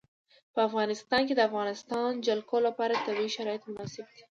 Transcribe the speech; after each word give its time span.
په 0.53 0.59
افغانستان 0.67 1.21
کې 1.27 1.33
د 1.35 1.37
د 1.39 1.47
افغانستان 1.49 2.09
جلکو 2.27 2.57
لپاره 2.67 3.01
طبیعي 3.05 3.31
شرایط 3.37 3.61
مناسب 3.67 4.05
دي. 4.11 4.17